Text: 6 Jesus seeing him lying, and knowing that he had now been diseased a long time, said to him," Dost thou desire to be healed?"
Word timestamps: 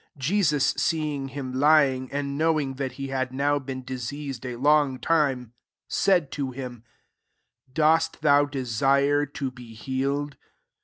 6 0.15 0.25
Jesus 0.25 0.65
seeing 0.77 1.27
him 1.27 1.53
lying, 1.53 2.11
and 2.11 2.35
knowing 2.35 2.73
that 2.77 2.93
he 2.93 3.09
had 3.09 3.31
now 3.31 3.59
been 3.59 3.83
diseased 3.83 4.43
a 4.47 4.55
long 4.55 4.97
time, 4.97 5.53
said 5.87 6.31
to 6.31 6.49
him," 6.49 6.83
Dost 7.71 8.21
thou 8.23 8.45
desire 8.45 9.27
to 9.27 9.51
be 9.51 9.75
healed?" 9.75 10.37